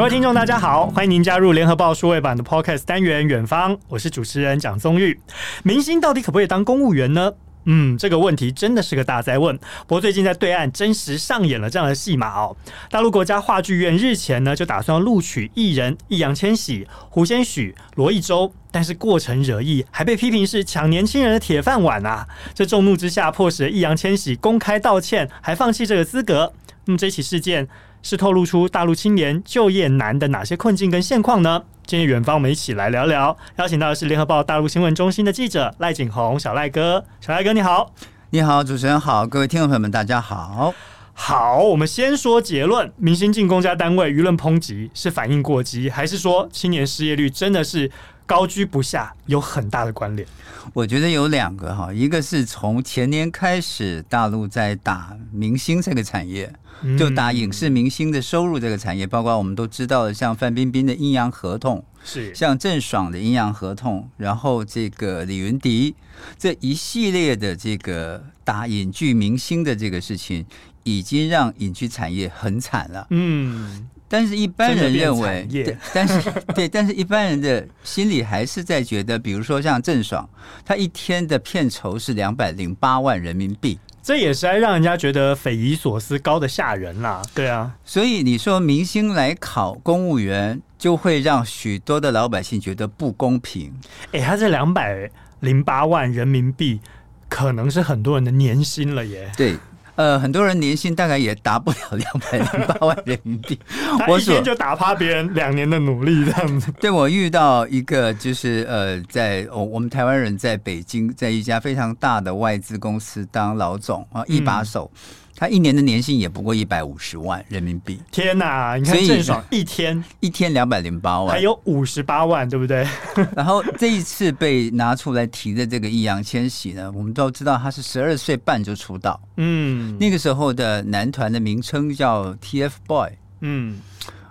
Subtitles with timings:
[0.00, 5.20] 各位听众，大家好，欢迎您加入联合报数位版的 Podcast 单元《远方》，我是主持人蒋宗玉。
[5.62, 7.30] 明星到底可不可以当公务员呢？
[7.64, 9.54] 嗯，这个问题真的是个大哉问。
[9.58, 12.56] 不过最近在对岸真实上演了这样的戏码哦。
[12.88, 22.26] 大陆国家话剧院日前呢就打算录取艺人易烊千玺、胡先煦、罗一舟，但是过程惹意，还被批评是抢年轻人的铁饭碗啊。
[22.54, 26.54] 这众怒之下，迫使易烊千玺公开道歉，还放弃这个资格。
[26.86, 27.68] 那么这起事件
[28.02, 31.62] 是透露出大陆青年就业难的哪些困境跟现况呢？
[31.86, 33.36] 今天远方，我们一起来聊聊。
[33.56, 37.92] 邀请到的是联合报大陆新闻中心的记者赖景宏，小赖哥，小赖哥你好，
[38.30, 40.72] 你好，主持人好，各位听众朋友们大家好。
[41.12, 47.90] 好，我们先说结论：明星进公家单位，舆论抨击是反应过激，还是说青年失业率真的是
[48.30, 50.24] 高居不下，有很大的关联？
[50.72, 56.52] 我觉得有两个哈，一个是从前年开始，大陆在打明星这个产业。
[56.98, 65.94] 就打影视明星的收入这个产业，包括我们都知道的，像范冰冰的阴阳合同，是像郑爽的阴阳合同，然后这个李云迪
[66.38, 70.46] 这一系列的这个打影剧明星的这个事情，
[70.84, 73.06] 已经让影剧产业很惨了。
[73.10, 80.28] 嗯，但是一般人认为，对，但是 对，但是一般人的心里还是在觉得，比如说像郑爽，
[80.64, 83.78] 她一天的片酬是两百零八万人民币。
[84.02, 87.22] 这也是让人家觉得匪夷所思，高的吓人啦。
[87.32, 93.72] 对啊，所以你说明星来考公务员，就会让许多的老百姓觉得不公平。
[94.10, 95.08] 哎，他这两百
[95.38, 96.80] 零八万人民币，
[97.28, 99.30] 可能是很多人的年薪了耶。
[99.36, 99.56] 对。
[100.00, 103.58] 呃，很多人年薪大概也达不了两百零八万人民币，
[104.08, 106.72] 我一天就打趴别人两年的努力这样子。
[106.80, 114.90] 对，我遇到一个就是呃，在我我们台湾人在北京，在一家非常大的外资公司当老总啊，一把手。
[114.94, 114.98] 嗯
[115.40, 117.98] 他一年的年薪也不过一百五十万人民币。
[118.10, 118.76] 天哪！
[118.76, 122.86] 你看郑爽一天 一天两百零八万，还有五十八万，对不对？
[123.34, 133.80] 然后这一次被拿出来提的这个易烊千玺呢，我们都知道他是十二岁半就出道，嗯，那个时候的男团的名称叫 TFBOY，嗯，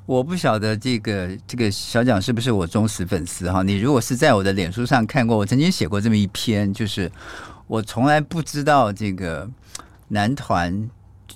[0.05, 3.63] 我不晓得这个这个小蒋是不是我忠实粉丝哈？
[3.63, 7.11] 你如果是在我的脸书上看过，我曾经写过这么一篇，就是
[7.65, 9.49] 我从来不知道这个
[10.09, 10.87] 男团。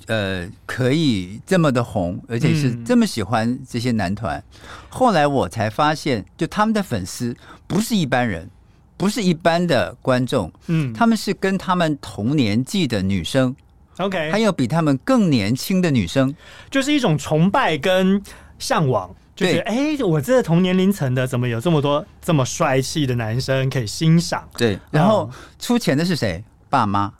[0.07, 4.37] 呃，可以这么的红，而且是这么喜欢这些男团。
[4.37, 7.35] 嗯、后来我才发现，就他们的粉丝
[7.67, 8.49] 不是一般人，
[8.97, 13.55] 不是一般的观众，嗯，他们是跟他们同年纪的女生
[13.97, 16.35] ，OK，还有比他们更年轻的女生，
[16.69, 18.21] 就是一种崇拜跟
[18.59, 24.47] 向往，就是哎，我这同年龄层的怎么有这么多这么帅气的男生可以欣赏？
[24.57, 26.43] 对，然后出钱的是谁？
[26.69, 27.13] 爸妈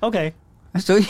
[0.00, 0.32] ，OK，
[0.78, 1.04] 所以。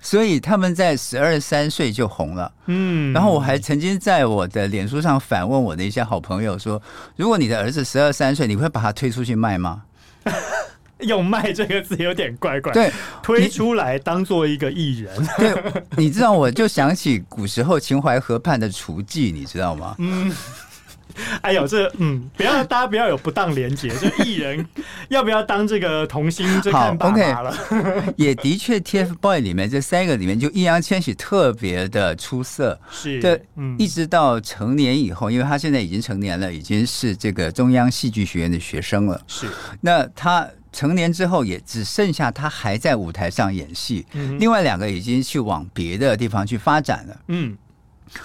[0.00, 6.80] 所以他们在十二三岁就红了，嗯，然后我还曾经在我的脸书上反问我的一些好朋友说
[7.16, 9.82] ：“如果你的儿子十二三岁，你会把他推出去卖吗？”
[11.00, 12.72] 用“卖”这个字有点怪怪。
[12.72, 15.14] 对，推出来当做一个艺人。
[15.38, 19.94] 对，你知道，我就想起古时候秦淮河畔的雏妓，你知道吗？
[19.98, 20.30] 嗯。
[21.42, 24.66] 哎呦，这嗯，不要大家不要有不当连结， 就艺人
[25.08, 27.52] 要不要当这个童星，就看爸爸了。
[27.70, 32.78] Okay, 也的确，TFBOY 里面这三个里面，就易烊千玺特别的出色。
[32.90, 39.20] 是，对，嗯，一直到成年以后，因为他现在已经成年了，已经是这个中央戏剧学院的学生了。
[39.26, 39.48] 是，
[39.80, 47.20] 那他成年之后，也只剩下他还在舞台上演戏，嗯，另外两个已经去往别的地方去发展了。
[47.28, 47.56] 嗯。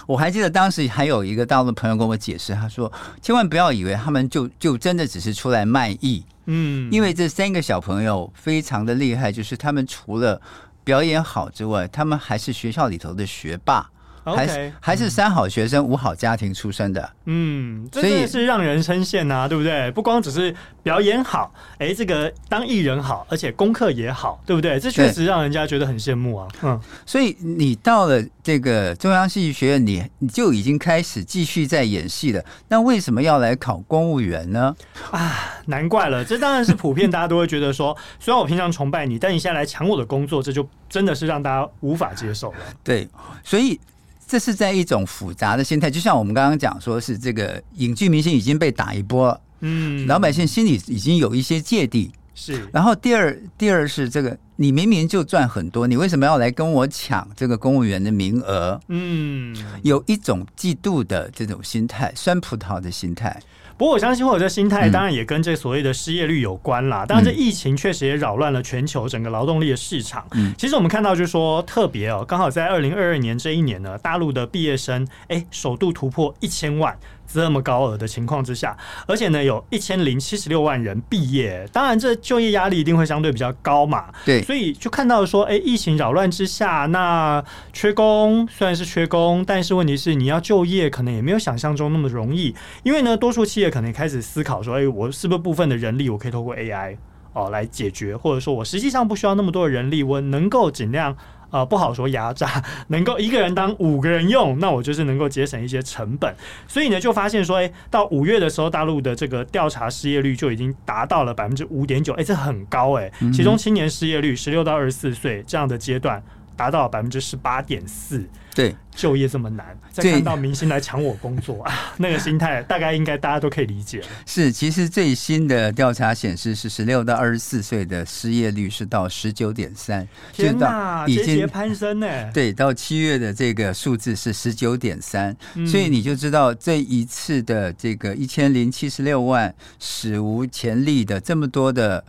[0.06, 2.92] 我还记得当时还有一个大陆的朋友跟我解释，他说
[3.22, 10.40] ：“千万不要以为他们就就真的只是出来卖艺，嗯，因为这三个小朋友非常的厉害，就是他们除了
[10.84, 13.88] 表演好之外，他们还是学校里头的学霸。”
[14.34, 19.90] 还是还是三好学生，五好家庭出身的，嗯，所以是让人称羡呐，对不对？
[19.92, 24.80] 不光只是表演好，哎，这个当艺人好，而且功课也好，对不对？
[24.80, 26.48] 这确实让人家觉得很羡慕啊。
[26.62, 32.44] 嗯，所以你到了这个中央戏剧学院，你你就已经开始继续在演戏了。
[32.68, 34.74] 那为什么要来考公务员呢？
[35.10, 42.58] 啊，难怪了，这当然是普遍大家都会觉得说， 虽然我平常崇拜你，但你现在来抢我的工作，这就真的是让大家无法接受了。
[42.82, 43.08] 对，
[43.44, 43.78] 所以。
[44.26, 52.68] 这是在一种复杂的心态，就像我们刚刚讲，说是这个影剧明星已经被打一波了，嗯，老百姓心里已经有一些芥蒂，是。
[52.72, 58.80] 然后第二，第二是这个，你明明就赚很多，你为什么要来跟我抢这个公务员的名额？
[58.88, 63.40] 嗯，有一种嫉妒的这种心态，酸葡萄的心态。
[63.78, 67.04] 不过我相信，或者这心态当然也跟这所谓的失业率有关啦。
[67.04, 70.26] 当然，这疫情确实也扰乱了全球整个劳动力的市场。
[70.32, 76.96] 嗯，其实我们看到就是说，特别哦，刚好在二零二二年这一年呢，大陆的毕业生哎，首度突破一千万。
[77.26, 78.76] 这么高额的情况之下，
[79.06, 84.06] 而且呢，有一千零七十六万人毕业，当然这就业压力一定会相对比较高嘛。
[84.24, 92.54] 对，所以就看到说，哎，疫情扰乱之下，那缺工虽然是缺工，但是问题是你要就业，可能也没有想象中那么容易。
[92.82, 96.96] 因为呢，多数企业可能开始思考说，哎，我是不是部分的人力我可以透过 AI
[97.32, 101.16] 哦来解决，或者说我实际上不需要那么多的人力，我能够尽量。
[101.50, 106.34] 呃，不好说压榨，能够一个人当五个人用，那我就是能够节省一些成本。
[106.66, 113.12] 所以呢，就发现说，诶，到五月的时候，大陆的这个调查失业率就已经达到了百分之五点九，诶，这很高诶。
[113.32, 116.22] 其中青年失业率十六到二十四岁这样的阶段。
[116.56, 118.26] 达到百分之十八点四，
[118.56, 124.02] 对，就业这么难，再看到明星来抢我工作啊， 那个心态大概应该大家都可以理解。
[124.24, 132.32] 是，其实最新的调查显示是十六到二十四岁的失业率是到十九点三，天哪，节节攀升呢。
[132.32, 135.36] 对，到七月的这个数字是十九点三，
[135.66, 142.02] 所以你就知道这一次的这个一千零七十六万史无前例的这么多的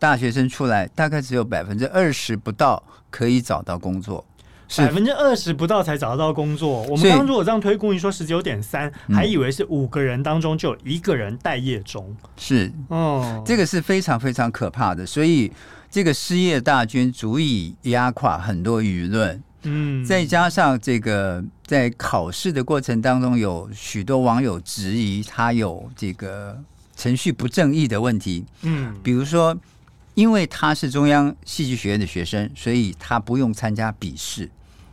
[0.00, 2.82] 大学生出来，大概只有百分之二十不到。
[3.08, 4.22] 可以找到工作，
[4.76, 6.82] 百分之二十不到才找得到工作。
[6.82, 12.16] 我们刚刚如果这样推估，你说十九点三，还以为是五个人当中就有一个人待业中。
[12.36, 15.06] 是，哦，这个是非常非常可怕的。
[15.06, 15.52] 所以
[15.90, 19.42] 这个失业大军足以压垮很多舆论。
[19.62, 26.58] 嗯，再加上这个在考试的过程当中，有许多网友质疑他有这个
[26.96, 28.44] 程序不正义的问题。
[28.62, 29.56] 嗯，比如说。
[30.16, 34.50] 因为他是中央戏剧学院的学生，所以他不用参加笔试。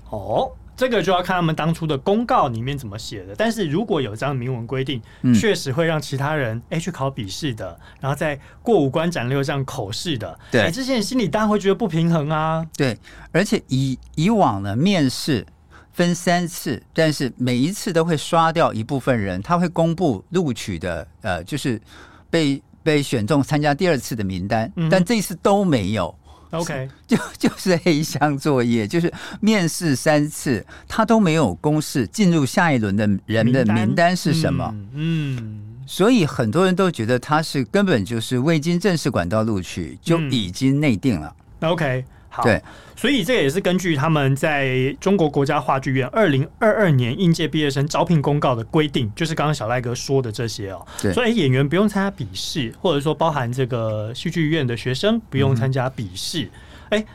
[0.10, 3.34] 哦，这个就要看他们当初的公告里面怎么写的。
[3.34, 10.38] 但是如果有这样明文规定，嗯、确实会让其他人哎去考笔试的，然后再过五关斩六将口试的。
[10.52, 12.68] 对，这些人心里当然会觉得不平衡啊。
[12.76, 12.98] 对，
[13.32, 15.48] 而且以以往呢，面试
[15.94, 21.82] 分三次，但是每一次都会刷掉一部分人，他会公布录取的，呃，就是
[22.30, 22.62] 被。
[22.84, 26.14] 被选中参加第二次的名单，嗯、但这次都没有。
[26.52, 34.70] OK， 就 就是黑箱作业，就是面试三次，他都没有公示进入下一轮的人的名单是什么。
[34.94, 41.36] 嗯，嗯，所以很多人都觉得他是根本就是未经正式管道录取就已经内定了。
[41.62, 42.06] 嗯、OK。
[42.36, 42.60] 好，对，
[42.96, 50.84] 所以这也是根据他们在中国国家话剧院二零二二年应届毕业生招聘公告的规定，就是刚刚小赖哥说的这些哦。
[51.00, 56.50] 对，所以演员不用参加笔试，或者说包含这个戏剧院的学生不用参加笔试。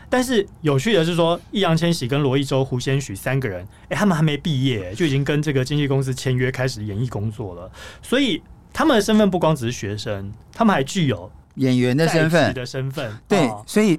[0.09, 7.71] 但是有趣的是说，易烊千玺跟罗一舟、胡先煦三个人，哎，他们还没毕业就已经跟这个经纪公司签约开始演艺工作了。
[8.03, 8.43] 所以
[8.73, 13.17] 他们的身份不光只是学生，他们还具有演员的身份的身份。
[13.29, 13.99] 对，所以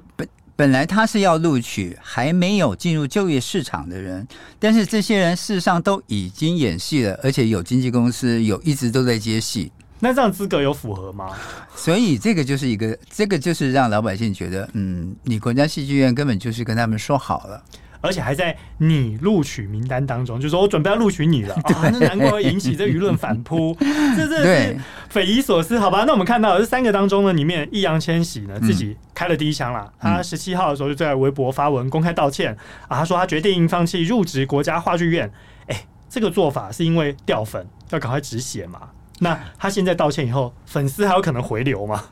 [0.60, 0.70] 本。
[0.70, 4.26] 来他是要录取还没有进入就业市场的人，
[4.58, 9.72] 但是这些人事实上都已经演戏了，而且有经纪公司，有一直都在接戏。
[9.98, 11.36] 那这样资格有符合吗？
[11.74, 17.62] 所以这个就是一个，这个就是让老百姓觉得，嗯，你国家戏剧院根本就是跟他们说好了。
[18.00, 21.90] 而且还在你录取名单当中，就说我准备要录取你了 啊！
[21.92, 23.76] 那难怪会引起这舆论反扑，
[24.16, 24.76] 这这是
[25.08, 26.04] 匪夷所思，好吧？
[26.06, 29.92] 那我们看到这三个当中呢，里面易烊千玺呢自己开了第一枪了。
[29.98, 32.56] 他十七号的时候就在微博发文公开道歉
[32.88, 35.30] 啊，他说他决定放弃入职国家话剧院。
[35.66, 38.80] 哎，这个做法是因为掉粉，要赶快止血嘛？
[39.18, 42.02] 那他现在道歉以后，粉丝还有可能回流吗？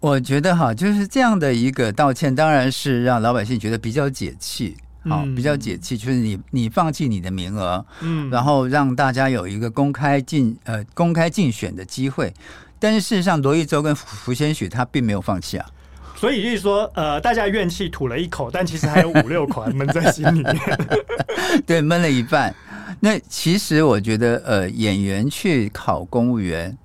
[0.00, 4.76] 我觉得哈，就是这样的一个道歉，当然是让老百姓觉得比较解气。
[5.08, 12.32] 好，比较解气，就是你你放弃你的名额，嗯，然后让大家有一个公开竞呃公开竞选的机会，
[12.78, 15.66] 但是事实上罗一舟跟胡先许他并没有放弃啊，
[16.16, 20.78] 所以就是说呃大家怨气吐了一口，但其实还有五六口还闷在心里面，
[21.66, 22.54] 对，闷了一半。
[23.00, 26.76] 那其实我觉得呃演员去考公务员。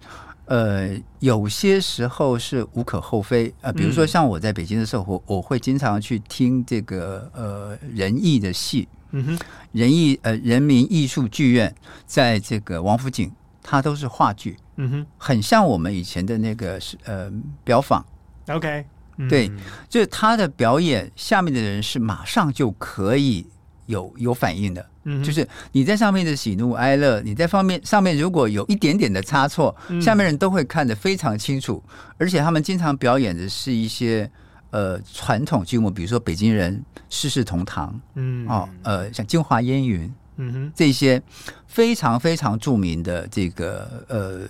[0.51, 0.89] 呃，
[1.20, 9.39] 有些时候是无可厚非呃，比如说像我在北京的时候，我我会经常去听这个呃仁义的戏，嗯哼，
[9.72, 11.74] 仁义呃人民艺术剧院
[12.05, 13.31] 在这个王府井，
[13.63, 17.31] 它都是话剧，嗯哼，很像我们以前的那个是呃
[17.63, 18.05] 表坊
[18.48, 18.86] ，OK，
[19.29, 19.50] 对，
[19.88, 23.48] 就是他的表演，下面的人是马上就可以
[23.86, 24.86] 有有反应的。
[25.03, 31.81] 嗯，就是你在上面的喜怒哀乐，你在方面上面如果有一点点的差错，下面人都会看得非常清楚。
[32.17, 34.29] 而且他们经常表演的是一些
[34.70, 41.22] 呃传统剧目，比如说北京人世事同堂，嗯，哦，呃，像京华烟云，嗯哼，这些
[41.67, 44.41] 非常非常著名的这个呃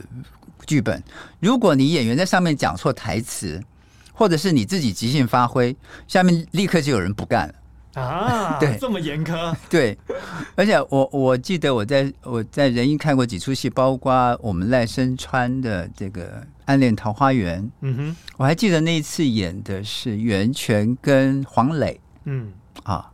[0.65, 1.01] 剧本，
[1.39, 3.61] 如果你演员在上面讲错台词，
[4.11, 5.75] 或者是你自己即兴发挥，
[6.07, 7.53] 下面立刻就有人不干了。
[7.93, 9.97] 啊，对，这么严苛，对，
[10.55, 16.25] 而且我我记得我在我在仁义看过几出戏，包括我们赖声川的这个
[16.65, 22.53] 《暗恋桃花源》，嗯哼，我还记得那一次演的是袁泉跟黄磊，嗯。
[22.83, 23.11] 啊，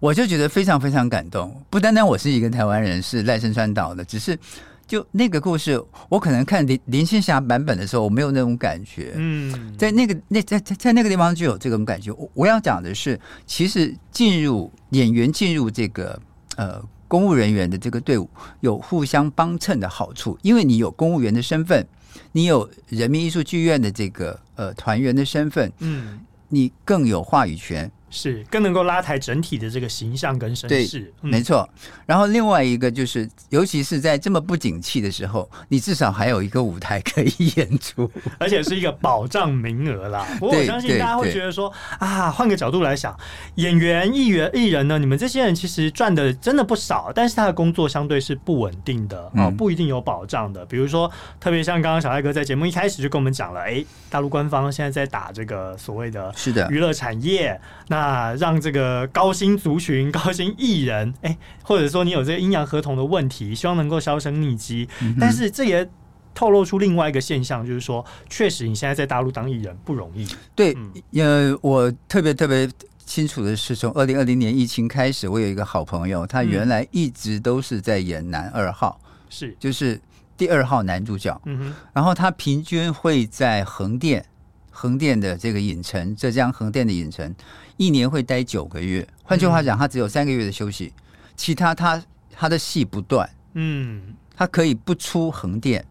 [0.00, 4.38] 我就觉得非常非常感动，不单单我是一个台湾人，是赖声川导的，只是。
[4.86, 9.12] 就那个故事，我可能看林林青霞版本的时候，我没有那种感觉。
[9.16, 12.12] 嗯，在那个那在在在那个地方就有这种感觉。
[12.12, 16.20] 我我要讲的是，其实进入演员进入这个
[16.56, 18.28] 呃公务人员的这个队伍，
[18.60, 21.86] 有互相帮衬的好处，因为你有公务员的身份，
[22.32, 27.90] 你有人民艺术剧院的这个呃团员的身份，嗯，你更有话语权。
[28.14, 31.68] 是更能够拉抬整体的这个形象跟声势，对，没错。
[32.06, 40.24] 然后另外一个就是，尤其是在这么不景气的时候，你至少还有一个舞台可以演出， 而且是一个保障名额啦。
[40.38, 43.18] 不过我相信大家会觉得说啊，换个角度来想，
[43.56, 50.64] 演员、艺员、艺人呢，你们这些人其实赚的真的不少，但是他的工作相对是不稳定的哦，不一定有保障的。
[50.66, 58.03] 比如说，特别像刚刚小艾哥在节目一开始就跟我们讲了，哎，大陆官方现在在打这个所谓的是的娱乐产业，那。
[58.04, 64.86] 啊，让这个高薪族群、 高薪艺人，哎、欸，或者说你有这个阴阳合同的问题，希望能够销声匿迹。
[65.00, 65.88] 嗯、但是这也
[66.34, 70.28] 透露出另外一个现象，就是说，确实你现在在大陆当艺人不容易。
[70.54, 70.74] 对，
[71.14, 72.68] 呃、嗯，我特别特别
[73.06, 79.98] 清楚的是，从二零二零年疫情开始，我有一个好朋友，他原来一直都是在演男二号，是、嗯、就是
[80.36, 81.40] 第二号男主角。
[81.46, 84.26] 嗯哼，然后他平均会在横店。
[84.76, 87.32] 横店的这个影城，浙江横店的影城，
[87.76, 89.06] 一年会待九个月。
[89.22, 90.92] 换句话讲，他只有三个月的休息，
[91.36, 92.02] 其他他
[92.32, 93.30] 他的戏不断。
[93.52, 95.86] 嗯，他可以不出横店。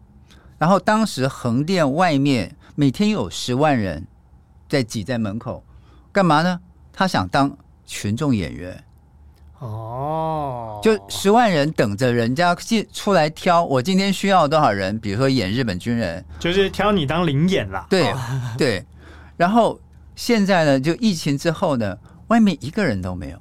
[0.58, 4.06] 然后当时横店外面每天有十万人
[4.68, 5.64] 在挤在门口，
[6.12, 6.60] 干嘛呢？
[6.92, 8.84] 他想当群众演员。
[9.60, 14.98] 哦，就十万人等着人家进出来挑，我今天需要多少人？
[14.98, 17.86] 比如说演日本军人，就是挑你当临演啦。
[17.88, 18.12] 对
[18.58, 18.84] 对，
[19.36, 19.80] 然后
[20.16, 21.96] 现在呢，就疫情之后呢，
[22.26, 23.38] 外面一个人都没有，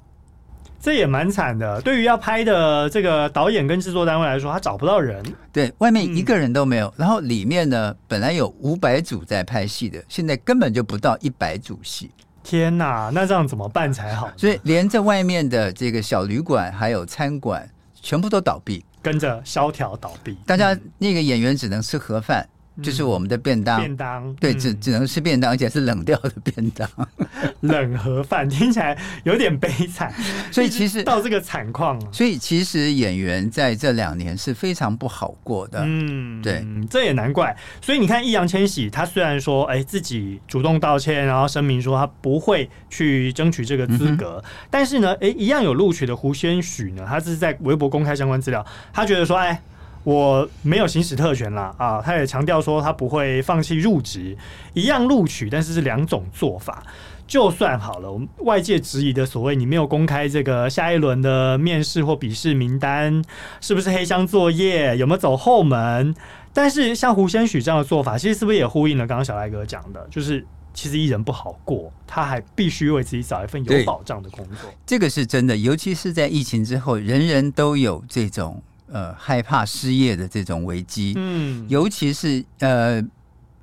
[0.79, 1.81] 这也蛮惨的。
[1.81, 5.21] 对于要拍的这个导演跟制作单位来说，他找不到人。
[5.51, 6.93] 对，外面一个人都没有。
[6.95, 12.11] 然后里面呢，本来有五百组在拍戏的，现在根本就不到一百组戏。
[12.43, 14.29] 天哪，那这样怎么办才好？
[14.35, 17.67] 所以连在外面的这个小旅馆还有餐馆，
[18.01, 20.37] 全部都倒闭，跟着萧条倒闭。
[20.45, 22.47] 大家那个演员只能吃盒饭。
[22.81, 26.89] 就是我们的便当，便当对，只只能吃便当，而且是冷掉的便当，
[27.61, 30.11] 冷盒饭听起来有点悲惨。
[30.51, 35.83] 所以其实到这个惨况，所以其实演员在这两年是非常不好过的。
[35.83, 37.55] 嗯，对，这也难怪。
[37.81, 49.61] 所以你看，易烊千玺他虽然说，哎，自己主动道歉，然后声明说他不会去争取这个资格，但是呢，哎，一样有录取的胡先煦呢，他是在微博公开相关资料，他觉得说，哎。
[50.03, 52.01] 我没有行使特权啦啊！
[52.01, 54.37] 他也强调说他不会放弃入职，
[54.73, 56.83] 一样录取，但是是两种做法。
[57.25, 63.23] 就算好了，我们外界质疑的所谓你没有公开这个下一轮的面试或笔试名单，
[63.61, 64.97] 是不是黑箱作业？
[64.97, 66.13] 有没有走后门？
[66.51, 74.69] 但是像胡先许这样的做法，其实是不是也呼应了刚刚小赖哥讲的，就是其实艺人不好过，他还必须为自己找一份有保障的工作。
[74.85, 78.61] 这个是真的，尤其是在疫情之后，人人都有这种。
[78.93, 83.03] 呃，害怕失业的这种危机，嗯，尤其是呃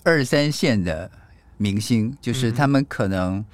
[0.03, 1.11] 二三线的
[1.57, 3.37] 明星，就是他们可能。
[3.37, 3.45] 嗯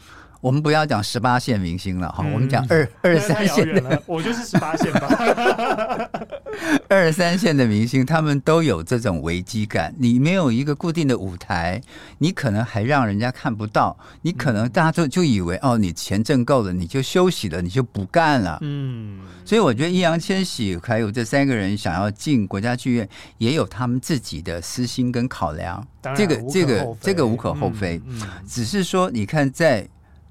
[0.43, 5.09] 我们不要讲十八线明星了哈，嗯、我们讲二 二三线的，我就是十八线吧。
[6.89, 9.95] 二三线的明星，他们都有这种危机感。
[9.99, 11.81] 你没有一个固定的舞台，
[12.19, 18.59] 你可能还让人家看不到，你可能大家就就以为哦，你钱挣够了，你就休息了，你就不干了。
[18.63, 23.09] 嗯，所以我觉得易烊千玺还有这三个人想要进国家剧院，
[23.39, 25.87] 也有他们自己的私心跟考量。
[26.17, 29.89] 这个这个这个无可厚非，嗯嗯、只是说你看在。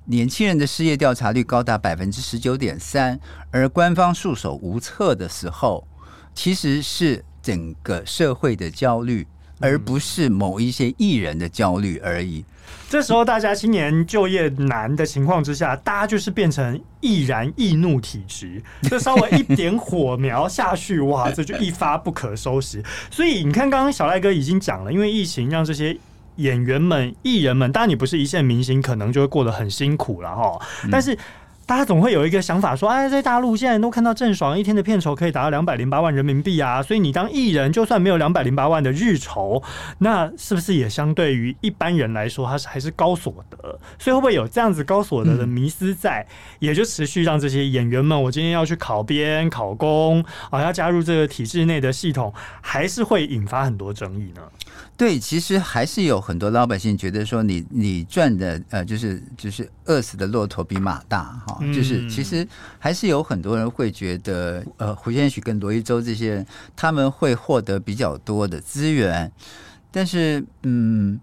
[0.08, 5.84] 年轻人的失业调查率高达百分之十九点三，而官方束手无策的时候，
[6.36, 9.26] 其实是整个社会的焦虑，
[9.60, 12.40] 而不是某一些艺人的焦虑而已。
[12.40, 12.46] 嗯、
[12.90, 22.84] 这时候，大家青年就业难的情况之下，大家就是变成易燃易怒体质， 这稍微一点火苗下去，哇，这就一发不可收拾。
[23.10, 25.98] 所以你看，刚刚小赖哥已经讲了，因为疫情让这些。
[26.38, 30.60] 演员们、艺人们，当然你不是一线明星，可能就会过得很辛苦了哈。
[30.92, 31.18] 但是
[31.66, 39.64] 大家总会有一个想法说，哎，在大陆现在都看到郑爽一天的片酬可以达到两百零八万人民币啊，所以你当艺人就算没有两百零八万的日酬，
[39.98, 43.80] 那是不是也相对于一般人来说，他是还是高所得？
[43.98, 46.28] 所以会不会有这样子高所得的迷思在，
[46.60, 52.32] 也就持续让这些演员们，我今天要去考编、考公啊，要加入这个体制内的系统，
[52.62, 54.44] 还是会引发很多争议呢？
[54.98, 62.48] 对，其实还是有很多老百姓觉得说你，你你赚的呃，就是就是饿死的骆驼比马大哈，嗯、就是其实
[62.80, 66.48] 还是有很多人会觉得，呃，胡先煦跟罗一舟这些人，
[66.78, 69.30] 他们会获得比较多的资源，
[69.92, 71.20] 但是嗯，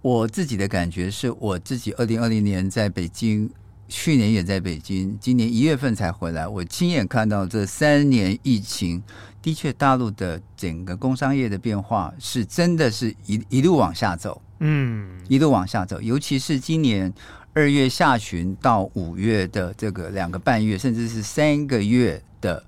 [0.00, 3.48] 我自己的感觉是我自己二零二零年在北京，
[3.92, 9.02] 去年也在北京，今年一月份才回来，我亲眼看到这三年疫情。
[9.42, 16.00] 的确，大陆的整个工商业的变化是真的是一一路往下走，嗯，一路往下走。
[16.00, 17.12] 尤其是今年
[17.52, 22.64] 二月下旬到五月的这个两个半月，甚至是三个月的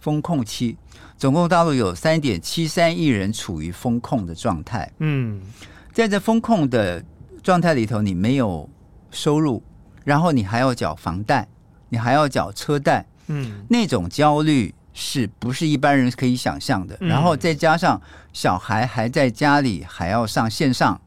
[0.00, 0.76] 风控期，
[1.18, 4.90] 总共大陆有三点七三亿人处于风控的状态。
[5.00, 5.42] 嗯，
[5.92, 7.04] 在这风控的
[7.42, 8.70] 状态里头，你没有
[9.10, 9.60] 收入，
[10.04, 11.48] 然后你还要缴房贷，
[11.88, 14.72] 你还要缴车贷，嗯，那种焦虑。
[14.96, 16.96] 是不是一般人可以想象的？
[17.00, 18.00] 然后再加上
[18.32, 21.00] 小孩还在家里，还要上线上，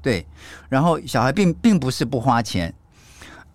[0.00, 0.24] 对。
[0.68, 2.72] 然后小孩并并不是不花钱。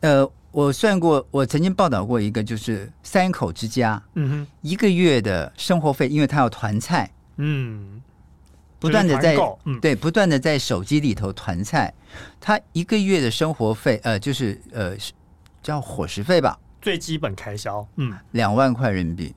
[0.02, 8.02] 呃，我算过，我曾经报道过一个，就是三口之家，嗯哼，一个月的生活费，因为他要团菜，嗯，
[8.80, 9.36] 不断的在，
[9.82, 11.94] 对，不断的在手机里头团菜，
[12.40, 14.94] 他一个月的生活费，呃，就是呃
[15.62, 19.36] 叫伙食费吧，最基本开销，嗯，两万块人民币。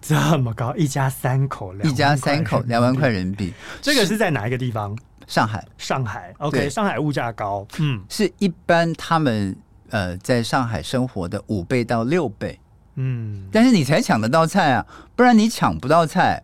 [0.00, 4.96] 这么高，一家三口，一家三口两万块人民币， 这个是在哪一个地方？
[5.26, 9.54] 上海，上海，OK，上海物价高，嗯，是一般他们
[9.90, 12.58] 呃在上海生活的五倍到六倍，
[12.94, 16.42] 嗯，但是你才抢得到菜啊，不然你抢不到菜，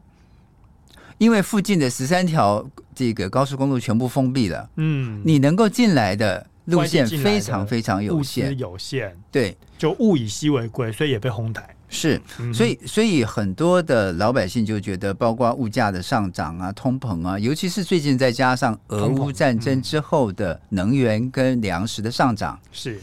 [1.18, 11.68] 因为附近的十三条这个高速公路全部封闭了，嗯，你能够进来的路线非常非常有限，有限，对，就物以稀为贵，所以也被哄抬。
[11.88, 12.20] 是，
[12.52, 23.00] 所以所以很多的老百姓就觉得，包括物价的上涨啊、通膨啊，尤其是最近再加上俄乌战争之后的能源跟粮食的上涨，是。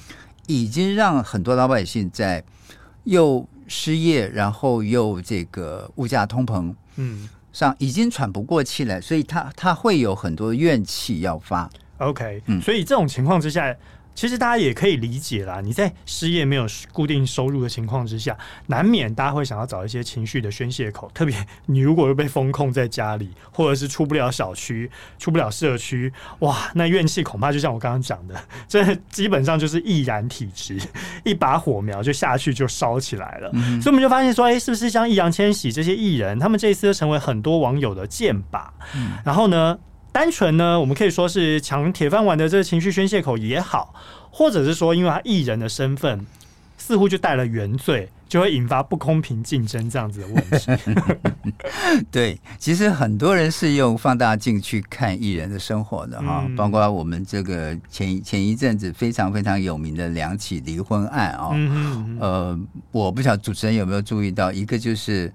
[0.48, 2.44] 已经让很多老百姓在
[3.06, 11.70] 又失业，然后又这个物价通膨，嗯，上已经喘不过气来，所以他他会有很多怨气要发。
[12.00, 13.74] OK，嗯，所以这种情况之下。
[14.16, 21.10] 其实大家也可以理解啦，你在失业没有固定收入的情况之下，难免大家会想要找一些情绪的宣泄口。
[21.14, 28.36] 特别你如果又被封控在家里，或者是出不了小区、出不了社区，哇，那怨气恐怕就像我刚刚讲的，
[28.68, 30.80] 这基本上就是易燃体质，
[31.24, 33.50] 一把火苗就下去就烧起来了。
[33.54, 38.68] 嗯、所以我们就发现说，哎，是不是像易烊千玺这些艺人，他们这一次成为很多网友的箭靶？
[38.96, 39.78] 嗯、然后呢，
[40.14, 43.94] 单纯呢，我们可以说是抢铁饭碗的这个情绪宣泄口也好，
[44.30, 46.24] 或者是说，因为他艺人的身份
[46.78, 52.04] 似乎就带了原罪，就会引发不公平竞争这样子的问题。
[52.12, 62.60] 对，其实很多人是用放大镜去看艺人的生活的哈，嗯、包括我们这个前前一阵子非常非常有名的两起离婚案啊，嗯嗯呃，
[62.92, 65.34] 我不晓得主持人有没有注意到，一个就是。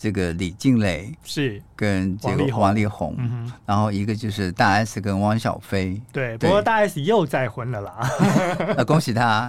[0.00, 1.62] 这个李静蕾是。
[1.76, 3.16] 跟这个王力宏，
[3.64, 5.98] 然后一个就是大 S 跟汪小菲。
[6.12, 8.10] 对，不过大 S 又再婚了啦，
[8.86, 9.48] 恭喜他，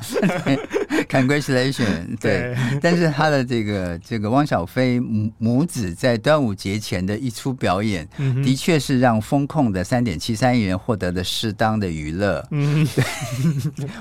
[1.12, 2.18] Congratulations。
[2.22, 8.08] 对，但是他的这个这个汪小菲母母子在端午节前的一出表演，
[8.42, 12.42] 的确是让风控的三点七三亿人获得了适当的娱乐。
[12.52, 12.88] 嗯，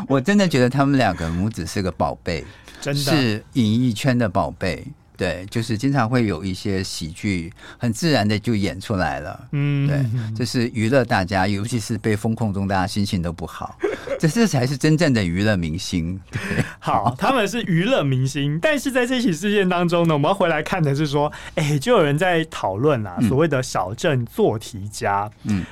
[0.06, 2.44] 我真的觉得他们两个母子是个宝贝，
[2.80, 3.00] 真的。
[3.00, 4.86] 是演艺圈的宝贝。
[5.20, 9.48] 对，就是经常会有一些喜剧，很自然的就演出来了。
[9.52, 10.02] 嗯，对，
[10.34, 13.76] 这是娱乐大家，尤其是被封控中，大家心情都不好，
[14.18, 16.18] 这这才是真正的娱乐明星。
[16.30, 16.40] 对，
[16.80, 25.30] 好，他们是娱乐明星，但是在这起事件当中呢，我们要回来看的是说，哎，就有人在讨论啊，所谓的小镇做题家。
[25.44, 25.62] 嗯。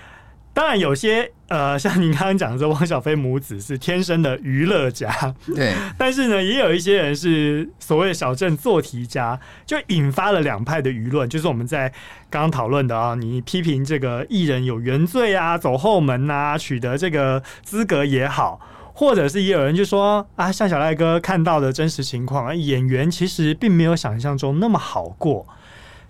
[0.59, 5.09] 当然，有些呃，像您刚刚讲的说，汪小菲母子是天生的娱乐家，
[5.55, 5.73] 对。
[5.97, 11.29] 但是呢，也有一些人是所谓的小镇做题家，就引发了两派的舆论。
[11.29, 11.89] 就是我们在
[12.29, 18.61] 刚刚讨论的啊，你批评这个艺人有原罪啊，走后门啊，取得这个资格也好，
[18.93, 25.47] 或者是也有人就说啊，像小赖哥看到的真实情况啊，演员其实并没有想象中那么好过。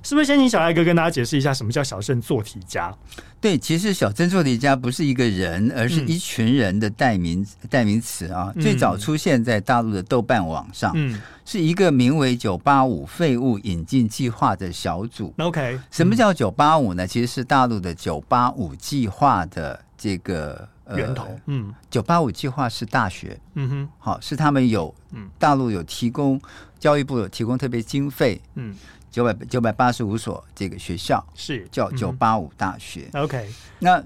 [0.03, 2.95] 是不是先请小艾哥跟大家解释一下什么叫小镇做题家？
[3.41, 8.53] 对，其实小镇做题家不是一个人，而是一群人的代名、嗯、代名词啊。
[8.61, 15.35] 最早出现在大陆的豆瓣网上，嗯，是一个名为“九八五废物引进计划”的小组。
[15.39, 17.07] OK，什么叫“九八五”呢？
[17.07, 20.69] 其实是大陆的“九八五”计划的这个。
[20.97, 26.41] 源头，嗯，九八五计划是大学，嗯哼，好，是他们有，嗯，大陆有提供，
[26.81, 28.75] 教育部有提供特别经费，嗯，
[29.19, 33.49] 九百九百八十五所这个学校是叫九八五大学，OK。
[33.81, 34.01] 那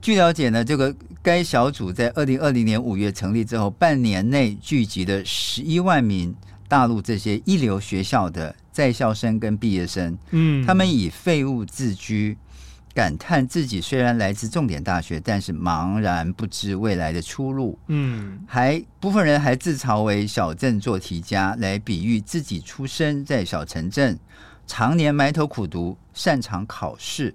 [0.00, 6.34] 据了解呢，这个该小组在二零二零年五月成立之后，半年内聚集了十一万名
[6.66, 12.36] 大陆这些一流学校的在校生跟毕业生，嗯，他们以废物自居。
[12.98, 17.78] 感叹自己虽然来自重点大学，但是茫然不知未来的出路。
[17.86, 24.18] 嗯，还部分人还自嘲为小镇做题家，来比喻自己出生在小城镇，
[24.66, 27.32] 常年埋头苦读，擅长考试，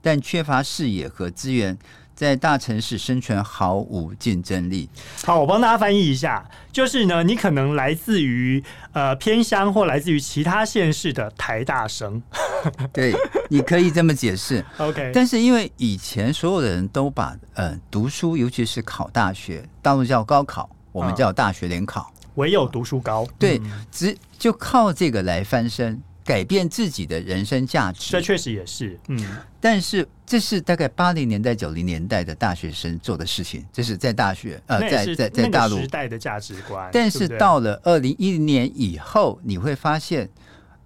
[0.00, 1.76] 但缺乏视野和资源。
[2.22, 4.88] 在大城市生存毫无竞争力。
[5.24, 12.22] 好，我帮大家翻译一下，就是呢，你可能来自于呃偏乡或来自于其他县市的台大生，
[12.94, 13.12] 对，
[13.50, 14.64] 你可以这么解释。
[14.78, 26.00] OK，但是因为以前所有的人都把呃读书，尤其是考大学，大陆叫高考，我们叫大学联考，嗯、唯有读书高，对，只就靠这个来翻身。
[26.24, 29.20] 改变自己的人生价值，这确实也是，嗯。
[29.60, 36.88] 但是这是大概八零年代、九零年代的大学生做的事情，这是在大学呃，在在在大陆时代的价值观。
[36.92, 40.28] 但是到了二零一零年以后，你会发现，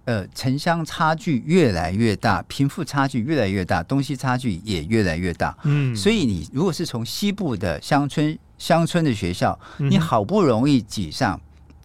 [0.05, 5.57] 呃，城乡差距越来越大，贫富差距越来越大，东西差距也越来越大。
[5.63, 11.39] 嗯，所以你如果是从西部的乡村乡村的学校，你好不容易挤上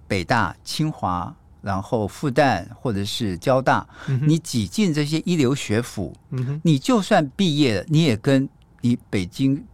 [0.07, 1.35] 北大、清华。
[1.63, 8.49] 然后复旦或者是交大，嗯、你挤进这些一流学府，嗯、你就算毕业了，你也跟
[8.81, 9.65] 你北京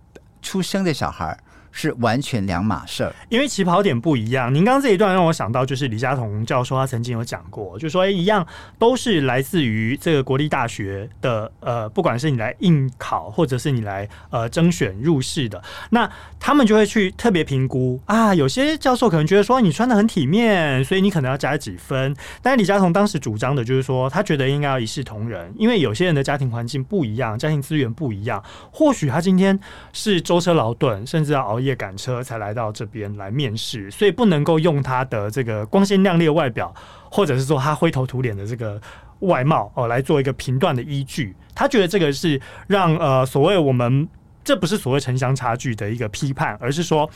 [0.42, 1.36] 出生的小孩
[1.70, 4.52] 是完全两码事儿，因为起跑点不一样。
[4.54, 8.46] 您刚刚这一段让我想到，就是李嘉彤教授他曾经有讲过，就说，哎，一样
[8.78, 18.34] 都是来自于这个国立大学的，呃，不管是你来应考，或者是你来呃征选入试的，那他们就会去特别评估啊。
[18.34, 22.14] 有些教授可能觉得说你穿得很体面，所以你可能要加几分。
[22.42, 29.58] 但是李嘉彤当时主张的就是说，他觉得应该要一视同仁，因为有些人的家庭环境不一样，家庭资源不一样，或许他今天
[29.92, 31.78] 是舟车劳顿，甚至要熬夜。
[31.78, 36.74] 赶车才来到这边来面试，所以不能够用他的这个光鲜亮丽的外表，
[37.08, 38.80] 或者是说他灰头土脸的这个
[39.20, 41.36] 外貌哦来做一个评断的依据。
[41.54, 44.08] 他觉得这个是让呃所谓我们
[44.42, 47.08] 这不是所谓城乡差距的一个批判，而是说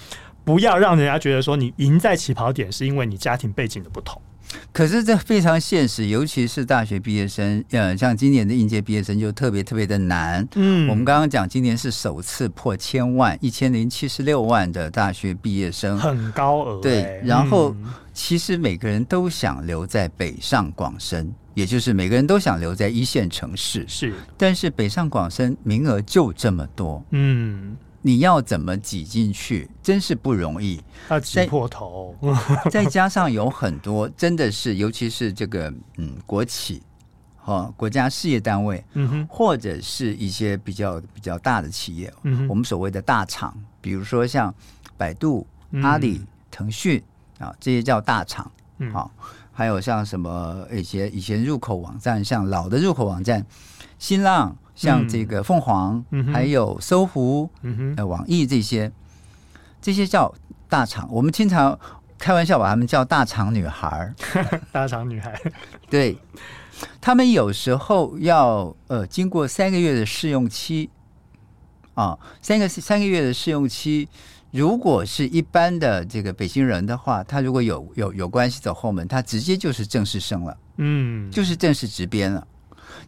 [0.45, 4.23] 不要让人家觉得说你赢在起跑点是因为你家庭背景的不同。
[4.73, 10.47] 可是这非常现实，尤其是大学毕业生，呃，像今年的应届毕业生就特别特别的难。
[10.55, 16.81] 嗯，我们刚刚讲今年是首次破千万，一千零七十六万的大学毕业生，很高额。
[16.81, 17.75] 对，然后
[18.13, 23.85] 其实每个人都想留在北上广深，也就是每个人都想留在一线城市。
[23.89, 27.05] 是，但是北上广深名额就这么多。
[27.11, 27.77] 嗯。
[28.05, 30.83] 你要怎么挤进去，真是不容易。
[31.09, 32.15] 要挤破头，
[32.69, 36.83] 再加上有很多真的是，尤其是这个嗯国企
[37.37, 44.53] 和国家事业单位，嗯哼，或者是一些比较比较大的企业，嗯哼，我们所谓的大厂，比如说像
[44.97, 45.47] 百度、
[45.83, 47.01] 阿里、腾讯
[47.39, 49.11] 啊，这些叫大厂，嗯，好，
[49.53, 53.47] 还有像什么一些以前入口网站，像老的入口网站，
[53.99, 54.57] 新浪。
[54.83, 58.91] 像这个凤凰，嗯、还有搜狐、嗯、呃网易这些，
[59.81, 60.35] 这些叫
[60.69, 61.09] 大厂。
[61.13, 61.79] 我们经常
[62.19, 64.15] 开玩笑把他们叫大厂女孩儿。
[64.73, 65.41] 大厂女孩，
[65.89, 66.19] 对，
[67.01, 70.91] 他们有时候要呃经过三个月的试用期
[71.95, 74.09] 啊，三个三个月的试用期，
[74.51, 82.45] 如果是一般的这个北京人的话，他如果有有有关系走后门，他直接就是正式生了，嗯，就是正式直编了。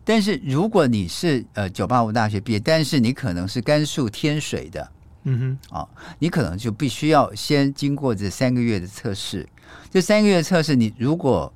[0.04, 4.90] 但是如果你是呃九八五大学毕业，但是你可能是甘肃天水的，
[5.24, 5.38] 嗯
[5.70, 9.46] 哼，哦，你可能就必须要先经过这三个月的测试。
[9.90, 11.52] 这三个月测试，你如果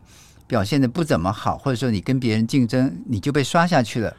[0.47, 4.17] 表现的不怎么好，或者说你跟别人竞争，你就被刷下去了，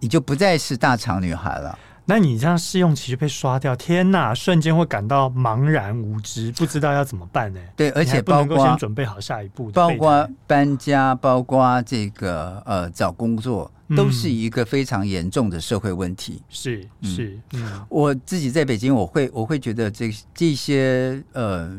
[0.00, 1.78] 你就不再是大厂女孩了。
[2.10, 4.34] 那你这样试用期就被刷掉，天哪！
[4.34, 7.60] 瞬间会感到茫然无知，不知道要怎么办呢？
[7.76, 16.42] 对，而且包括先准备好下一步，包括搬家，包括这个呃找工作，都是一个非常严重的社会问题。
[16.48, 21.72] 是、嗯、是，嗯，我自己在北京，我会我会觉得这这些呃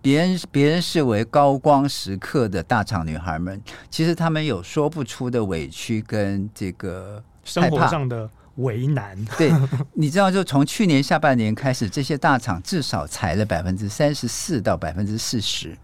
[0.00, 9.16] 别人别人视为高光时刻的大厂女孩们，其实她们有说不出的委屈跟这个生活上的为难。
[9.36, 9.52] 对，
[9.94, 15.76] 你知道，就从去年下半年开始，这些大厂至少裁了百分之三十四到百分之四十。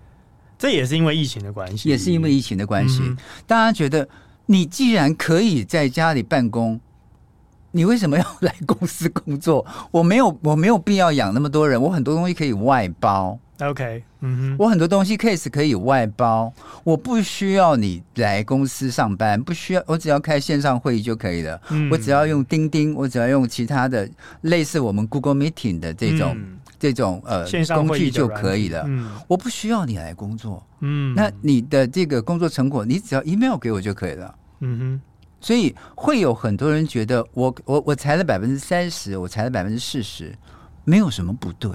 [0.56, 3.00] 这也是因为疫情的关系，也是因为疫情的关系。
[3.02, 4.08] 嗯、大家觉得，
[4.46, 6.80] 你既然可以在家里办公，
[7.72, 9.66] 你为什么要 来公司工作？
[9.90, 11.80] 我没有，我没有必要养那么多人。
[11.80, 13.38] 我很多东西可以外包。
[13.60, 21.60] OK，嗯哼，我很多东西 case 可以外包，我不需要你来公司上班，不需要，我只要开线上会议就可以了。
[21.70, 24.08] 嗯、我只要用钉钉，我只要用其他的
[24.42, 26.34] 类似我们 Google Meeting 的这种。
[26.36, 26.58] 嗯。
[26.76, 35.00] 这种呃工具就可以了，嗯，我不需要你来工作，嗯，那你的这个工作成果，你只要 email 给我就可以了，嗯哼，
[35.40, 40.36] 所以会有很多人觉得我我我裁了百分之三十，我裁了百分之四十，
[40.84, 41.70] 没有什么不对。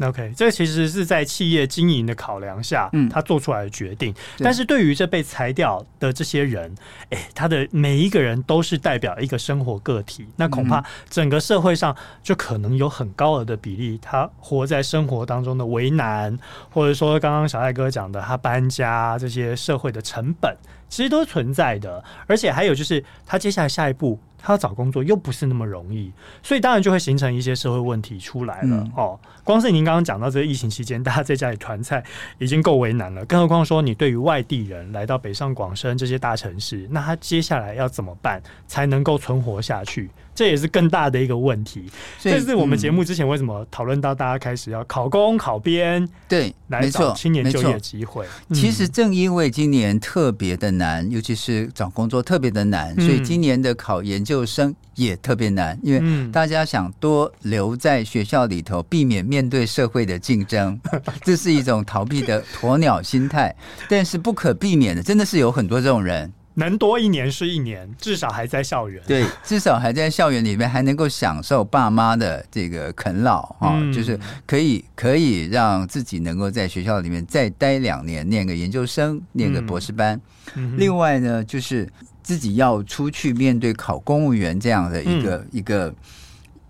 [0.00, 4.12] OK，这其实是在企业经营的考量下，嗯，他做出来的决定。
[4.38, 6.74] 但是对于这被裁掉的这些人，
[7.10, 10.26] 哎，他的每一个人都是代表一个生活个体。
[10.36, 16.36] 那恐怕整个社会上就可能有很高额的比例，他活在生活当中的为难，
[16.70, 20.56] 或者说刚刚小艾哥讲的他搬家这些社会的成本，
[20.88, 22.02] 其实都存在的。
[22.26, 24.18] 而且还有就是，他接下来下一步。
[24.42, 28.76] 他要找工作又不是那么容易，所以当然就会形成一些社会问题出来了。
[28.76, 32.02] 嗯、哦，光是您刚刚讲到这个疫情期间，大家在家里团菜
[32.38, 40.10] 已经够为难了，更何况说你对于外地人来到北上广深这些大城市，那他接下来要怎么办才能够存活下去？
[40.34, 41.84] 这也是更大的一个问题。
[42.18, 48.24] 这是我们节目之前为什么讨论到大家开始要考公考编，对，来找青年就业机会。
[48.50, 60.80] 其实正因为今年特别的难，尤其是找工作特别的难，所以今年的考研究生也特别难，因为大家想多留在学校里头，避免面对社会的竞争，
[61.22, 63.54] 这是一种逃避的鸵鸟心态。
[63.88, 66.32] 但是不可避免的，真的是有很多这种人。
[66.54, 69.02] 能多一年是一年，至少还在校园。
[69.06, 80.20] 对，至少还在校园里面，还能够享受爸妈的这个啃老啊，嗯、就是可以可以让自己能够在学校里面再待两年，念个研究生，念个博士班。
[80.54, 81.90] 嗯、另外呢，就是
[82.22, 85.94] 自己要出去面对考公务员这样的一个、嗯、一个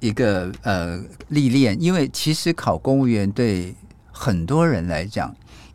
[0.01, 3.75] 一个呃历练，因为其实考公务员对
[4.11, 5.35] 很多人来讲。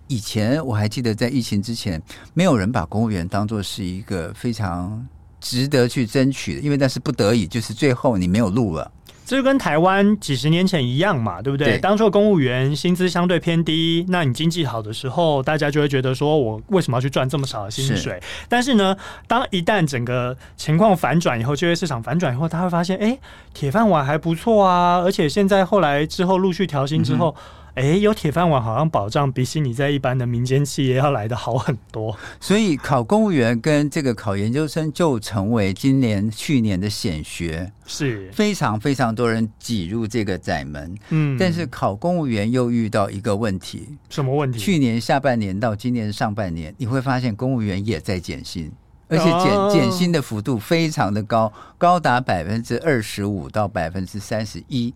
[0.09, 2.01] 以前我还记得，在疫情之前，
[2.33, 5.05] 没有人把公务员当做是一个非常
[5.41, 8.89] 值得去争取的，因为那是不得已，就是最后你没有路了。
[9.27, 11.73] 这就跟台湾几十年前一样嘛，对不对？
[11.73, 11.79] 对。
[11.79, 18.13] 当初公务员薪资相对偏低，那你经济好的时候，大家就会觉得说，我为什么要去赚这么少的薪水？
[18.13, 18.21] 是。
[18.47, 18.95] 但是呢，
[19.27, 23.19] 当一旦整个情况反转以后，就业市场反转以后，他会发现，哎，
[23.53, 27.35] 铁饭碗还不错啊，而且现在后来之后陆续调薪之后。
[27.37, 27.41] 嗯
[27.77, 32.17] 哎，有铁饭碗，好像保障比起你在一般的民间企业要来的好很多。
[32.39, 40.97] 所以考公务员跟这个考研究生就成为今年、去年的显学，是非常非常多人挤入这个窄门。
[41.09, 44.57] 嗯，但是考公务员又遇到一个问题，什么问题？
[44.57, 48.71] 去年下半年到今年上半年，你会发现公务员也在减薪，
[49.07, 54.91] 而且减、哦、减薪的幅度非常的高，高达百分之二十五到百分之三十一。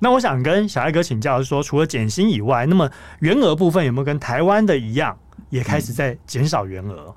[0.00, 5.16] 那我想跟小艾哥请教，是说除了减薪以外，那么员额部分有没有跟台湾的一样，
[5.50, 7.14] 也开始在减少员额？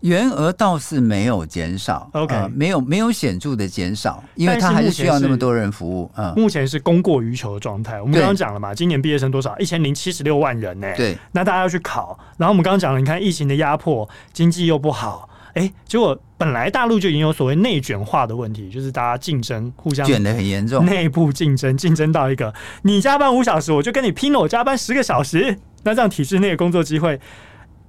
[0.00, 6.10] 员额倒是没有减少，OK，呃，没有没有显著的减少，因为他还是需要那么多人服务。
[6.14, 7.98] 嗯，目前是供过于求的状态。
[7.98, 9.58] 我们刚刚讲了嘛，今年毕业生多少？
[9.58, 10.92] 一千零七十六万人呢。
[10.94, 15.26] 对，那大家要去考，然后我们刚刚讲了，你看疫情的压迫，经济又不好。
[15.54, 25.56] 哎，结果本来大陆就已经有所谓内卷化的问题，就是大家竞争互相卷得很严重，内部竞争竞争到一个你加班五小时，我就跟你拼了，我加班十个小时。
[25.84, 27.20] 那这样体制内的工作机会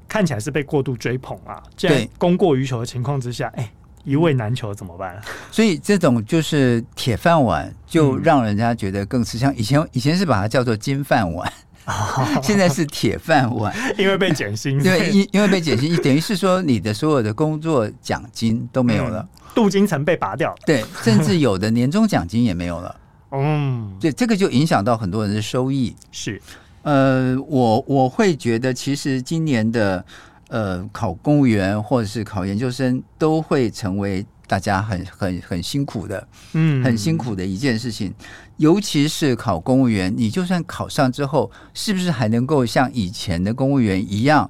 [0.07, 1.63] 看起来是被过度追捧啊。
[1.75, 3.71] 在供过于求的情况之下，哎，
[4.03, 5.19] 一位难求怎么办？
[5.49, 9.55] 所以这种就是铁饭碗，就让人家觉得更吃香。
[9.55, 11.51] 以前以前是把它叫做金饭碗。
[12.41, 14.81] 现在是铁饭碗，因为被减薪。
[14.81, 20.57] 对，因因为被减薪， 等于是说你的所有的工作奖金都没有了，镀金层被拔掉了。
[20.65, 22.95] 对，甚至有的年终奖金也没有了。
[23.31, 25.95] 嗯，对，这个就影响到很多人的收益。
[26.11, 26.41] 是，
[26.83, 30.03] 呃，我我会觉得，其实今年的
[30.49, 34.25] 呃考公务员或者是考研究生都会成为。
[34.47, 38.13] 大家很很很辛苦的，嗯，很辛苦的一件事情，
[38.57, 44.49] 尤其是考公务员，你就算考上之后，是不是还能够像以前的公务员一样，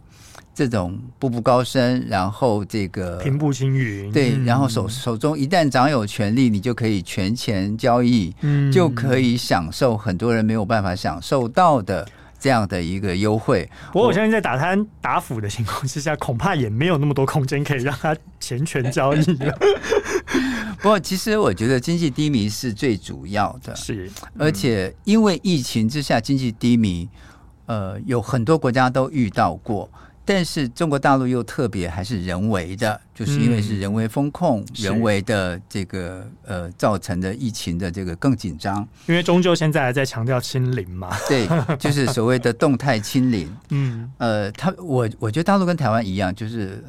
[0.54, 12.08] 这种步步高升，然后这个平步青云，对，嗯、然后手手中一旦掌有权力，你就可以权钱交易，嗯，就可以享受很多人没有办法享受到的。
[12.38, 13.68] 这样的一个优惠。
[13.92, 19.58] 不过我相信在打贪打腐的情况之下，恐怕也没有那么多空间可以让他钱权交易了。
[20.82, 27.10] 不过其实我觉得经济低迷是最主要的，是，而且因为疫情之下经济低迷，
[27.66, 29.90] 呃，有很多国家都遇到过。
[30.28, 38.76] 但是中国大陆又特别还是人为的，就是因为是人为风控、嗯、人为的这个呃造成的疫情的这个更紧张。
[39.06, 43.56] 因为终究现在还在强调清零嘛， 对，就是所谓的动态清零。
[43.70, 46.84] 嗯，呃，他我我觉得大陆跟台湾一样，就是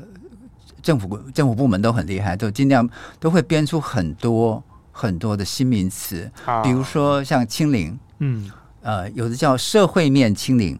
[0.86, 6.30] 政府政府部门都很厉害，都尽量都会编出很多很多的新名词，
[6.62, 8.48] 比如说像清零，嗯，
[8.82, 10.78] 呃，有的叫社会面清零。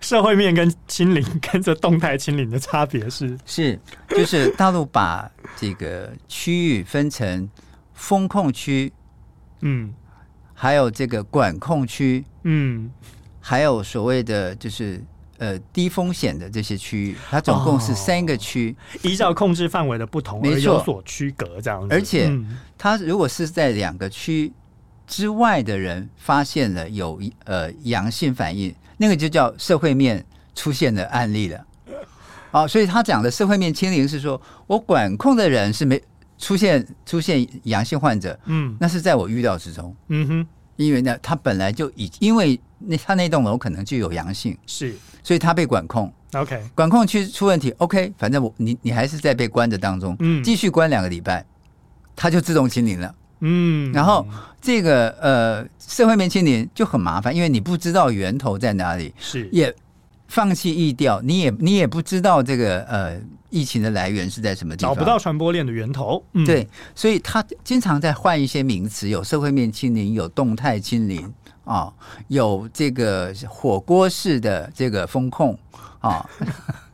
[0.00, 3.38] 社会面跟清零 跟着动态清零的差别是？
[3.46, 7.48] 是，就是大陆把这个区域分成
[7.94, 8.92] 风控区，
[9.60, 9.94] 嗯，
[10.52, 12.90] 还有这个管控区，嗯，
[13.40, 15.00] 还有所谓的就是
[15.38, 21.94] 呃低风险的这些区域，它总共是三个区，哦，依照控制范围的不同而有所区隔这样子。
[21.94, 22.30] 而且，
[22.76, 24.52] 它如果是在两个区
[25.06, 28.74] 之外的人发现了有呃阳性反应。
[29.00, 31.64] 那个就叫社会面出现的案例了，
[32.50, 36.02] 好，所以他讲的社会面清零是说，我管控的人是没
[36.36, 40.46] 出现出现阳性患者，嗯，那是在我预料之中，嗯哼，
[40.78, 51.44] 因为呢，他本来就已因为那他那栋楼可能就有阳性，是，所以他被管控，OK，管控区出问题，OK，反正我你你还是在被关的当中，嗯，继续关两个礼拜，
[52.14, 53.14] 他就自动清零了。
[53.40, 54.26] 嗯，然后
[54.60, 59.48] 这个呃，社会面清零就很麻烦，因为你不知道源头在哪里，是。
[59.52, 59.74] 也
[60.28, 66.22] 放弃疫调，你也你也不知道这个呃疫情的来源是在什么地方，找不到传播链的源头。
[66.32, 71.22] 嗯、对，所以他经常在换一些名词，有社会面清零，有动态清零
[71.64, 71.94] 啊、哦，
[72.28, 75.58] 有这个火锅式的这个风控。
[76.00, 76.24] 啊，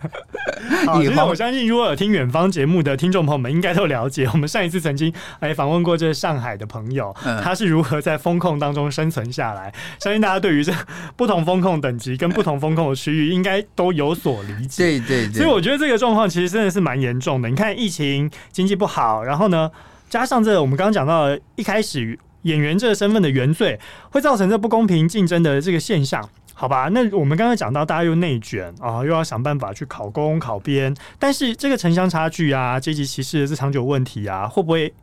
[0.86, 9.72] 好，其实我相信，如果有听远方节目的听众朋友们，应该都了解，我们上一次曾经哎访问过这上海的朋友，他是如何在风控当中生存下来。
[10.00, 10.72] 相信大家对于这
[11.16, 14.84] 不同风控等级跟不同风控的区域，应该都有所理解。
[14.84, 17.48] 对对对，所以我觉得这个状况其实真的是蛮严重的。
[17.50, 19.70] 你看疫情、经济不好，然后呢，
[20.08, 23.78] 加上这个我们刚刚讲到的一开始演员这个身份的原罪，
[24.10, 26.26] 会造成这不公平竞争的这个现象。
[26.56, 34.94] 好吧，那我们刚刚讲到，大家又内卷啊，又要想办法去考公考编，但是这个城乡差距啊、阶级歧视的这长久问题啊，会不会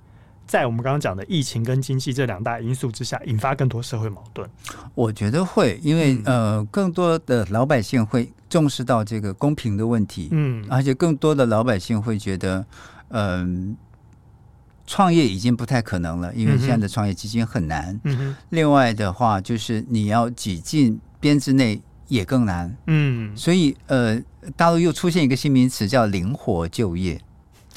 [0.48, 4.48] 在我们刚刚讲的疫情跟经济这两大因素之下，引发更多社会矛盾？
[4.96, 12.66] 我觉得会，因为、嗯、呃，更多的老百姓会重视到这个公平的问题，嗯，而且更多的老百姓会觉得，
[13.10, 13.76] 嗯、呃，
[14.88, 18.00] 创业已经不太可能了，因为现在的创业基金很难。
[18.06, 20.98] 嗯哼，另外的话，就是你要挤进。
[21.22, 24.22] 编制内也更难，嗯，所以呃，
[24.58, 27.22] 大陆又出现一个新名词叫灵活就业，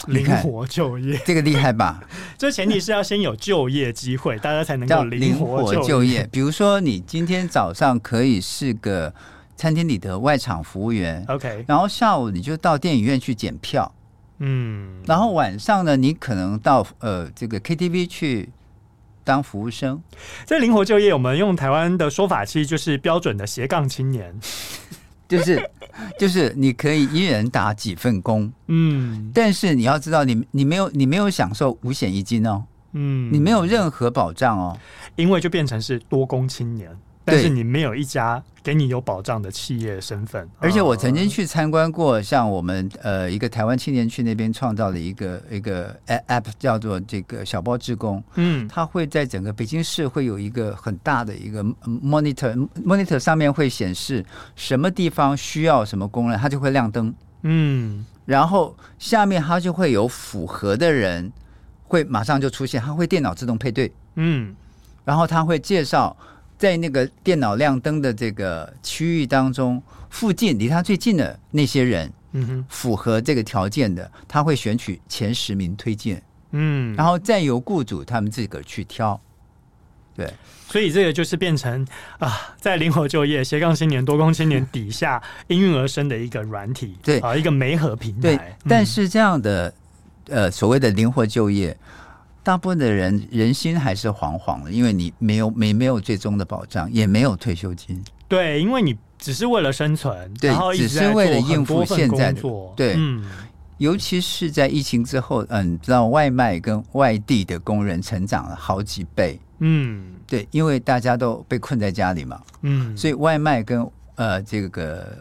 [0.08, 1.20] 灵活就业。
[1.24, 2.02] 这个厉害吧？
[2.36, 5.86] 这前提是要先有就业机会，大家才能够灵活就业。
[5.86, 6.28] 就业。
[6.32, 9.14] 比如说，你今天早上可以是个
[9.54, 13.94] 餐厅里的外场服务员，OK，然后下午你就到电影院去检票，
[14.38, 18.48] 嗯，然后晚上呢，你可能到呃这个 KTV 去。
[19.24, 20.00] 当服务生，
[20.46, 24.32] 这灵活就业，我们用台湾的说法，其实就是标准的斜杠青年，
[25.26, 25.70] 就是
[26.18, 34.78] 就是你可以一人打几份工，嗯，但是你要知道你，你你没有你没有享受五险一金哦，嗯，你没有任何保障哦，
[35.16, 36.90] 因为就变成是多工青年。
[37.24, 61.32] 但是你没有一家给你有保障的企业身份，而且我曾经去参观过，像我们呃一个台湾青年去那边创造了一个一个 app 叫做这个小包志工，嗯，它会在整个北京市会有一个很大的一个 monitor，monitor 上面会显示什么地方需要什么工人，它就会亮灯，嗯，然后下面它就会有符合的人
[61.84, 64.54] 会马上就出现，它会电脑自动配对，嗯，
[65.06, 66.14] 然后它会介绍。
[66.56, 79.20] 在那个电脑亮灯的这个区域当中，附近离他最近的那些人，嗯哼，符合这个条件的，他会选取前十名推荐，嗯，然后再由雇主他们自个儿去挑，
[80.16, 80.32] 对，
[80.68, 81.86] 所以这个就是变成
[82.18, 87.18] 啊，在灵活就业、斜杠青年、多工青年底下 应运而生的一个软体，对。
[87.18, 88.20] 啊，一个媒合平台。
[88.20, 88.38] 对，
[88.68, 89.74] 但是这样的
[90.28, 91.76] 呃所谓的灵活就业。
[92.44, 98.00] 大部分的人人心还是惶惶的，因为你没有没没有最终的保障，也没有退休金。
[98.28, 102.42] 对，因为你只是为了生存，对，然后只是为了应付现在的。
[102.76, 103.24] 对，嗯，
[103.78, 109.40] 尤其是在疫情之后，嗯，你知道外卖跟外地的工人成长了好几倍。
[109.60, 115.16] 嗯，对，因为大家都被困在家里嘛，嗯，所以外卖跟呃这个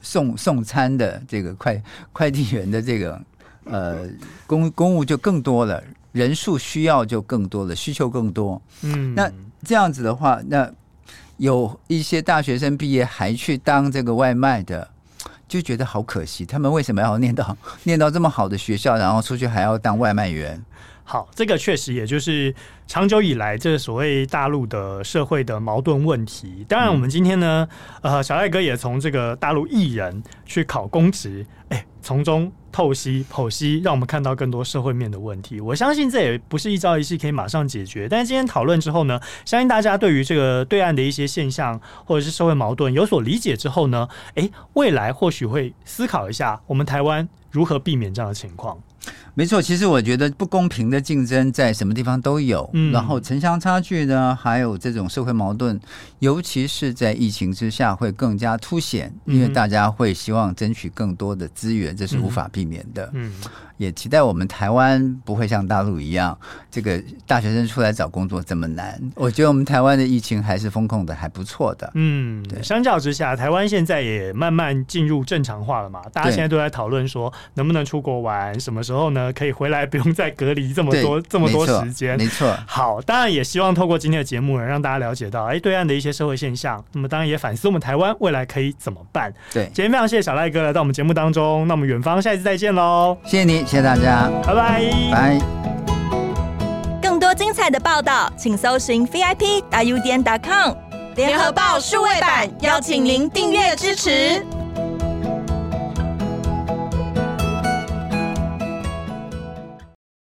[0.00, 1.82] 送送餐的这个快
[2.12, 3.20] 快递员的这个
[3.64, 4.06] 呃
[4.46, 5.82] 公公务就更多了，
[6.16, 8.60] 人数需要就更多了，需求更多。
[8.82, 9.30] 嗯，那
[9.62, 10.68] 这样子的话，那
[11.36, 14.88] 有一些大学生毕业还去当这个外卖的。
[15.48, 20.60] 就觉得好可惜，他们为什么要念到念到这么好的学校，然后出去还要当外卖员？
[21.08, 22.52] 好，这个确实也就是
[22.88, 26.66] 长久以来这所谓大陆的社会的矛盾问题。
[26.68, 27.68] 当然，我们今天呢，
[28.02, 35.60] 呃，小赖哥也从这个大陆艺人去考公职，哎，从中透析剖析，让我们看到更多社会面的问题。
[35.60, 48.76] 我相信这也不是一朝一夕可以马上解决，但是今天讨论之后呢，相信大家对于这个对岸的一些现象或者是社会矛盾有所理解之后呢，哎，未来或许会思考一下，我们台湾如何避免这样的情况。
[49.34, 55.78] 没错，其实我觉得不公平的竞争在什么地方都有，嗯，然后城乡差距呢，还有这种社会矛盾，
[56.20, 63.10] 尤其是在疫情之下会更加凸显，因为大家会希望争取更多的资源，这是无法避免的。
[63.12, 63.30] 嗯。
[63.44, 66.34] 嗯也期待我们台湾不会像大陆一样，
[66.70, 68.98] 这个大学生出来找工作这么难。
[69.14, 71.92] 我觉得我们台湾的疫情还是风控的还不错的。
[71.92, 72.62] 嗯，对。
[72.62, 76.00] 相较之下，台湾现在也慢慢进入正常化了嘛。
[76.10, 79.32] 大家现在都在讨论说，能不能出国玩，什么时候呢？
[79.32, 82.16] 可以回来，不用再隔离这么多这么多时间。
[82.16, 82.56] 没错。
[82.66, 86.84] 好，当然也希望透过今天的节目，让大家了解到，哎，对岸的一些社会现象。
[86.92, 89.32] 那么当然也反思我们台湾未来可以怎么办。
[89.52, 91.66] 对，今天非常谢谢小赖哥来到我们节目当中。
[91.68, 93.16] 那我们远方下一次再见喽。
[93.24, 93.58] 谢谢你。
[93.60, 95.38] 谢谢大家，拜拜拜。
[97.02, 100.74] 更多精彩的报道，请搜寻 VIP.UDN.com
[101.14, 104.65] 联合报数位版，邀请您订阅支持。